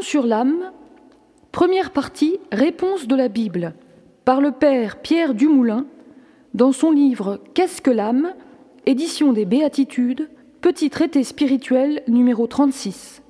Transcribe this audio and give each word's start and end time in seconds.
Sur 0.00 0.26
l'âme. 0.26 0.70
Première 1.50 1.90
partie, 1.90 2.38
réponse 2.52 3.08
de 3.08 3.16
la 3.16 3.28
Bible, 3.28 3.74
par 4.24 4.40
le 4.40 4.52
père 4.52 5.00
Pierre 5.02 5.34
Dumoulin, 5.34 5.86
dans 6.54 6.72
son 6.72 6.92
livre 6.92 7.40
Qu'est-ce 7.52 7.82
que 7.82 7.90
l'âme? 7.90 8.32
Édition 8.86 9.32
des 9.32 9.44
Béatitudes, 9.44 10.30
petit 10.60 10.88
traité 10.88 11.24
spirituel 11.24 12.02
numéro 12.06 12.46
36. 12.46 13.22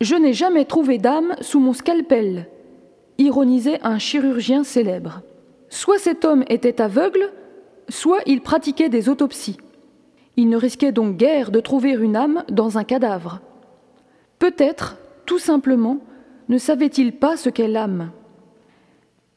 Je 0.00 0.14
n'ai 0.14 0.32
jamais 0.32 0.64
trouvé 0.64 0.98
d'âme 0.98 1.34
sous 1.40 1.58
mon 1.58 1.72
scalpel, 1.72 2.48
ironisait 3.18 3.80
un 3.82 3.98
chirurgien 3.98 4.62
célèbre. 4.62 5.22
Soit 5.68 5.98
cet 5.98 6.24
homme 6.24 6.44
était 6.48 6.80
aveugle, 6.80 7.32
soit 7.88 8.20
il 8.24 8.40
pratiquait 8.40 8.88
des 8.88 9.08
autopsies. 9.08 9.58
Il 10.36 10.48
ne 10.48 10.56
risquait 10.56 10.92
donc 10.92 11.16
guère 11.16 11.50
de 11.50 11.60
trouver 11.60 11.90
une 11.90 12.16
âme 12.16 12.44
dans 12.50 12.78
un 12.78 12.84
cadavre. 12.84 13.40
Peut-être, 14.38 14.97
tout 15.28 15.38
simplement, 15.38 15.98
ne 16.48 16.56
savait-il 16.56 17.12
pas 17.12 17.36
ce 17.36 17.50
qu'est 17.50 17.68
l'âme? 17.68 18.12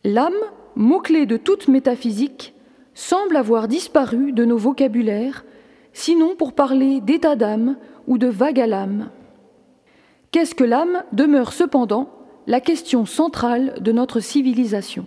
L'âme, 0.06 0.42
mot-clé 0.76 1.26
de 1.26 1.36
toute 1.36 1.68
métaphysique, 1.68 2.54
semble 2.94 3.36
avoir 3.36 3.68
disparu 3.68 4.32
de 4.32 4.46
nos 4.46 4.56
vocabulaires, 4.56 5.44
sinon 5.92 6.38
pour 6.38 6.54
parler 6.54 7.02
d'état 7.02 7.36
d'âme 7.36 7.76
ou 8.08 8.18
de 8.18 8.28
vague 8.28 8.62
à 8.62 8.68
l'âme. 8.68 9.10
Qu'est-ce 10.32 10.56
que 10.56 10.64
l'âme? 10.64 11.04
Demeure 11.12 11.52
cependant 11.52 12.10
la 12.48 12.62
question 12.62 13.06
centrale 13.06 13.76
de 13.82 13.92
notre 13.92 14.22
civilisation. 14.22 15.06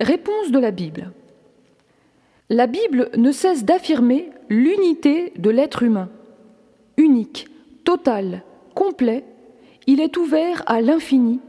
Réponse 0.00 0.50
de 0.50 0.58
la 0.58 0.72
Bible. 0.72 1.12
La 2.50 2.66
Bible 2.66 3.10
ne 3.16 3.30
cesse 3.30 3.64
d'affirmer 3.64 4.30
l'unité 4.48 5.32
de 5.38 5.50
l'être 5.50 5.84
humain. 5.84 6.08
Unique, 6.96 7.46
total, 7.84 8.42
complet, 8.74 9.24
il 9.86 10.00
est 10.00 10.16
ouvert 10.16 10.62
à 10.66 10.80
l'infini, 10.80 11.40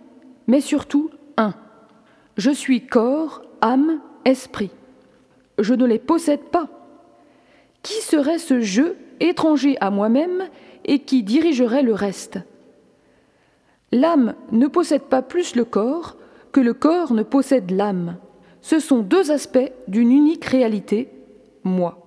mais 0.48 0.62
surtout 0.62 1.10
un. 1.38 1.54
Je 2.38 2.52
suis 2.52 2.86
corps, 2.86 3.44
âme, 3.62 4.00
esprit. 4.26 4.72
Je 5.60 5.74
ne 5.74 5.86
les 5.86 6.00
possède 6.00 6.44
pas. 6.44 6.70
Qui 7.84 8.02
serait 8.02 8.40
ce 8.40 8.62
je 8.62 8.96
étranger 9.20 9.78
à 9.82 9.92
moi-même 9.92 10.44
et 10.86 11.00
qui 11.00 11.24
dirigerait 11.24 11.84
le 11.84 11.94
reste? 11.94 12.40
L'âme 13.92 14.34
ne 14.52 14.68
possède 14.68 15.04
pas 15.04 15.22
plus 15.22 15.56
le 15.56 15.66
corps 15.66 16.18
que 16.52 16.60
le 16.60 16.74
corps 16.74 17.14
ne 17.14 17.24
possède 17.24 17.72
l'âme. 17.72 18.18
Ce 18.62 18.80
sont 18.80 19.00
deux 19.00 19.32
aspects 19.32 19.72
d'une 19.88 20.12
unique 20.12 20.46
réalité, 20.46 21.10
moi. 21.64 22.00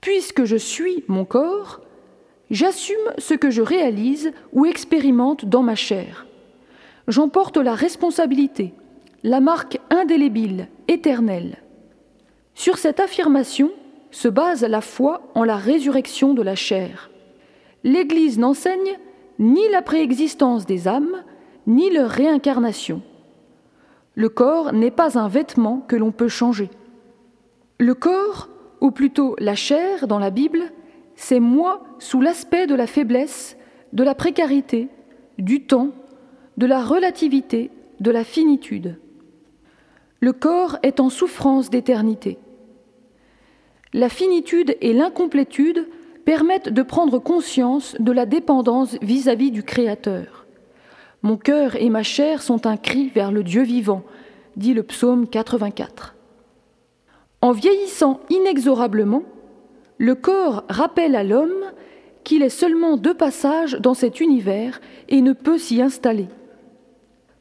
Puisque 0.00 0.44
je 0.44 0.56
suis 0.56 1.04
mon 1.08 1.24
corps, 1.24 1.80
j'assume 2.50 2.96
ce 3.18 3.34
que 3.34 3.50
je 3.50 3.62
réalise 3.62 4.32
ou 4.52 4.66
expérimente 4.66 5.44
dans 5.44 5.62
ma 5.62 5.74
chair. 5.74 6.26
J'en 7.06 7.28
porte 7.28 7.56
la 7.56 7.74
responsabilité, 7.74 8.74
la 9.22 9.40
marque 9.40 9.78
indélébile, 9.90 10.68
éternelle. 10.88 11.58
Sur 12.54 12.78
cette 12.78 13.00
affirmation 13.00 13.70
se 14.10 14.28
base 14.28 14.64
la 14.64 14.80
foi 14.80 15.22
en 15.34 15.44
la 15.44 15.56
résurrection 15.56 16.34
de 16.34 16.42
la 16.42 16.54
chair. 16.54 17.10
L'Église 17.84 18.38
n'enseigne 18.38 18.98
ni 19.38 19.68
la 19.70 19.82
préexistence 19.82 20.66
des 20.66 20.88
âmes, 20.88 21.22
ni 21.66 21.90
leur 21.90 22.10
réincarnation. 22.10 23.02
Le 24.14 24.28
corps 24.28 24.72
n'est 24.72 24.90
pas 24.90 25.18
un 25.18 25.28
vêtement 25.28 25.84
que 25.86 25.94
l'on 25.94 26.10
peut 26.10 26.28
changer. 26.28 26.70
Le 27.78 27.94
corps, 27.94 28.48
ou 28.80 28.90
plutôt 28.90 29.36
la 29.38 29.54
chair 29.54 30.08
dans 30.08 30.18
la 30.18 30.30
Bible, 30.30 30.72
c'est 31.20 31.40
moi 31.40 31.82
sous 31.98 32.20
l'aspect 32.20 32.68
de 32.68 32.76
la 32.76 32.86
faiblesse, 32.86 33.56
de 33.92 34.04
la 34.04 34.14
précarité, 34.14 34.88
du 35.36 35.64
temps, 35.64 35.90
de 36.56 36.64
la 36.64 36.80
relativité, 36.80 37.72
de 37.98 38.12
la 38.12 38.22
finitude. 38.22 39.00
Le 40.20 40.32
corps 40.32 40.78
est 40.84 41.00
en 41.00 41.10
souffrance 41.10 41.70
d'éternité. 41.70 42.38
La 43.92 44.08
finitude 44.08 44.76
et 44.80 44.92
l'incomplétude 44.92 45.88
permettent 46.24 46.68
de 46.68 46.82
prendre 46.82 47.18
conscience 47.18 47.96
de 47.98 48.12
la 48.12 48.24
dépendance 48.24 48.96
vis-à-vis 49.02 49.50
du 49.50 49.64
Créateur. 49.64 50.46
Mon 51.22 51.36
cœur 51.36 51.74
et 51.74 51.90
ma 51.90 52.04
chair 52.04 52.42
sont 52.42 52.64
un 52.64 52.76
cri 52.76 53.08
vers 53.08 53.32
le 53.32 53.42
Dieu 53.42 53.62
vivant, 53.62 54.04
dit 54.56 54.72
le 54.72 54.84
psaume 54.84 55.26
84. 55.26 56.14
En 57.40 57.50
vieillissant 57.50 58.20
inexorablement, 58.30 59.24
le 59.98 60.14
corps 60.14 60.64
rappelle 60.68 61.16
à 61.16 61.24
l'homme 61.24 61.72
qu'il 62.24 62.42
est 62.42 62.48
seulement 62.48 62.96
de 62.96 63.12
passage 63.12 63.72
dans 63.74 63.94
cet 63.94 64.20
univers 64.20 64.80
et 65.08 65.20
ne 65.20 65.32
peut 65.32 65.58
s'y 65.58 65.82
installer. 65.82 66.28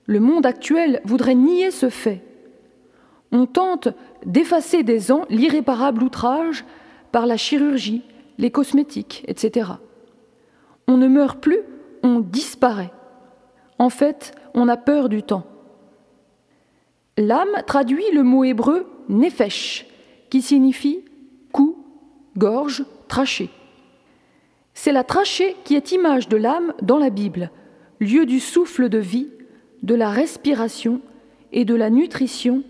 Le 0.06 0.20
monde 0.20 0.46
actuel 0.46 1.02
voudrait 1.06 1.36
nier 1.36 1.72
ce 1.72 1.90
fait. 1.90 2.24
On 3.32 3.46
tente 3.46 3.90
d'effacer 4.26 4.84
des 4.84 5.12
ans 5.12 5.26
l'irréparable 5.30 6.04
outrage 6.04 6.66
par 7.12 7.26
la 7.26 7.38
chirurgie, 7.38 8.04
les 8.38 8.52
cosmétiques, 8.52 9.24
etc. 9.28 9.72
On 10.88 10.98
ne 10.98 11.08
meurt 11.08 11.40
plus, 11.40 11.60
on 12.04 12.20
disparaît. 12.20 12.94
En 13.80 13.90
fait, 13.90 14.34
on 14.54 14.68
a 14.70 14.78
peur 14.78 15.10
du 15.10 15.24
temps. 15.24 15.46
L'âme 17.18 17.64
traduit 17.66 18.06
le 18.14 18.24
mot 18.24 18.44
hébreu 18.44 18.88
nefesh, 19.10 19.88
qui 20.30 20.42
signifie 20.42 21.04
gorge, 22.38 22.86
trachée. 23.08 23.50
C'est 24.74 24.92
la 24.92 25.04
trachée 25.04 25.56
qui 25.64 25.76
est 25.76 25.92
image 25.92 26.30
de 26.30 26.38
l'âme 26.38 26.74
dans 26.82 27.00
la 27.00 27.10
Bible, 27.10 27.52
lieu 28.00 28.26
du 28.26 28.40
souffle 28.40 28.90
de 28.90 29.00
vie, 29.00 29.30
de 29.84 29.96
la 29.96 30.10
respiration 30.10 31.02
et 31.52 31.66
de 31.66 31.76
la 31.76 31.90
nutrition, 31.90 32.64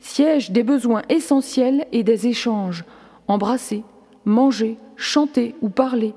siège 0.00 0.50
des 0.50 0.62
besoins 0.62 1.02
essentiels 1.08 1.86
et 1.92 2.02
des 2.02 2.26
échanges, 2.26 2.84
embrasser, 3.28 3.84
manger, 4.24 4.76
chanter 4.96 5.54
ou 5.62 5.68
parler. 5.68 6.14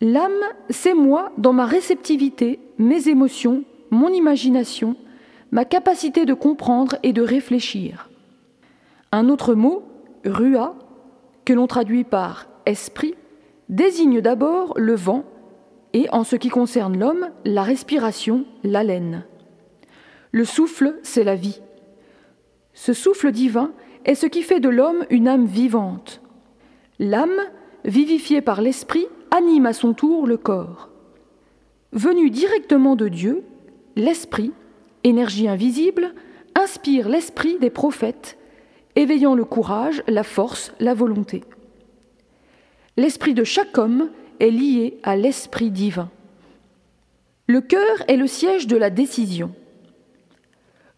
L'âme, 0.00 0.32
c'est 0.70 0.94
moi 0.94 1.32
dans 1.36 1.52
ma 1.52 1.66
réceptivité, 1.66 2.60
mes 2.78 3.08
émotions, 3.08 3.64
mon 3.90 4.08
imagination, 4.08 4.96
ma 5.50 5.64
capacité 5.64 6.24
de 6.24 6.34
comprendre 6.34 6.96
et 7.02 7.12
de 7.12 7.22
réfléchir. 7.22 8.08
Un 9.12 9.28
autre 9.28 9.54
mot, 9.54 9.82
rua, 10.24 10.74
que 11.50 11.54
l'on 11.56 11.66
traduit 11.66 12.04
par 12.04 12.46
esprit, 12.64 13.16
désigne 13.68 14.20
d'abord 14.20 14.72
le 14.76 14.94
vent 14.94 15.24
et, 15.92 16.08
en 16.12 16.22
ce 16.22 16.36
qui 16.36 16.48
concerne 16.48 16.96
l'homme, 16.96 17.30
la 17.44 17.64
respiration, 17.64 18.44
l'haleine. 18.62 19.24
Le 20.30 20.44
souffle, 20.44 20.94
c'est 21.02 21.24
la 21.24 21.34
vie. 21.34 21.60
Ce 22.72 22.92
souffle 22.92 23.32
divin 23.32 23.72
est 24.04 24.14
ce 24.14 24.26
qui 24.26 24.42
fait 24.42 24.60
de 24.60 24.68
l'homme 24.68 25.04
une 25.10 25.26
âme 25.26 25.46
vivante, 25.46 26.20
L'âme, 27.00 27.40
vivifiée 27.84 28.42
par 28.42 28.62
l'esprit, 28.62 29.08
anime 29.32 29.66
à 29.66 29.72
son 29.72 29.92
tour 29.92 30.28
le 30.28 30.36
corps. 30.36 30.88
Venu 31.90 32.30
directement 32.30 32.94
de 32.94 33.08
Dieu, 33.08 33.42
l'esprit, 33.96 34.52
énergie 35.02 35.48
invisible, 35.48 36.14
inspire 36.54 37.08
l'esprit 37.08 37.58
des 37.58 37.70
prophètes, 37.70 38.38
éveillant 38.96 39.34
le 39.34 39.44
courage, 39.44 40.02
la 40.08 40.22
force, 40.22 40.72
la 40.80 40.94
volonté. 40.94 41.44
L'esprit 42.96 43.34
de 43.34 43.44
chaque 43.44 43.78
homme 43.78 44.10
est 44.40 44.50
lié 44.50 44.98
à 45.02 45.16
l'esprit 45.16 45.70
divin. 45.70 46.10
Le 47.46 47.60
cœur 47.60 48.02
est 48.08 48.16
le 48.16 48.26
siège 48.26 48.66
de 48.66 48.76
la 48.76 48.90
décision. 48.90 49.52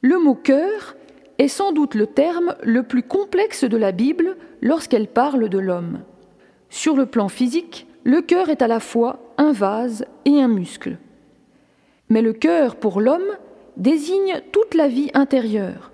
Le 0.01 0.19
mot 0.19 0.35
cœur 0.35 0.97
est 1.39 1.49
sans 1.49 1.73
doute 1.73 1.95
le 1.95 2.07
terme 2.07 2.57
le 2.63 2.83
plus 2.83 3.03
complexe 3.03 3.65
de 3.65 3.77
la 3.77 3.93
Bible 3.93 4.37
lorsqu'elle 4.61 5.09
parle 5.09 5.49
de 5.49 5.59
l'homme. 5.59 6.01
Sur 6.71 6.97
le 6.97 7.07
plan 7.07 7.29
physique, 7.29 7.87
le 8.05 8.21
cœur 8.21 8.49
est 8.49 8.63
à 8.63 8.67
la 8.67 8.81
fois 8.81 9.21
un 9.39 9.53
vase 9.53 10.07
et 10.25 10.41
un 10.41 10.49
muscle. 10.49 10.99
Mais 12.09 12.23
le 12.23 12.33
cœur, 12.33 12.77
pour 12.77 13.01
l'homme, 13.01 13.37
désigne 13.77 14.43
toute 14.53 14.75
la 14.75 14.89
vie 14.89 15.11
intérieure, 15.15 15.92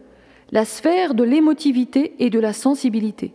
la 0.50 0.64
sphère 0.64 1.14
de 1.14 1.24
l'émotivité 1.24 2.14
et 2.18 2.30
de 2.30 2.38
la 2.38 2.52
sensibilité. 2.52 3.32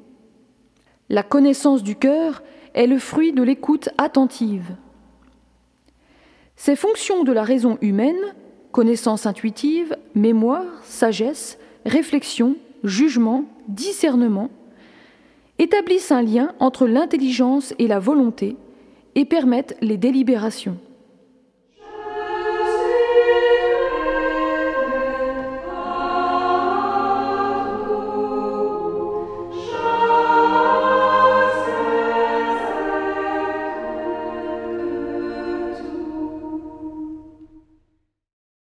La 1.10 1.24
connaissance 1.24 1.83
du 1.83 1.95
cœur 1.95 2.44
est 2.74 2.88
le 2.88 2.98
fruit 2.98 3.33
de 3.33 3.44
l'écoute 3.44 3.89
attentive. 3.98 4.75
Ces 6.56 6.75
fonctions 6.75 7.24
de 7.24 7.31
la 7.31 7.44
raison 7.44 7.77
humaine, 7.81 8.33
connaissance 8.71 9.25
intuitive, 9.25 9.95
mémoire, 10.15 10.65
sagesse, 10.83 11.60
réflexion, 11.86 12.56
jugement, 12.83 13.45
discernement, 13.68 14.50
établissent 15.59 16.12
un 16.12 16.21
lien 16.21 16.54
entre 16.59 16.88
l'intelligence 16.88 17.74
et 17.77 17.88
la 17.88 18.00
volonté 18.00 18.56
et 19.16 19.25
permettent 19.25 19.77
les 19.81 19.98
délibérations. 19.98 20.77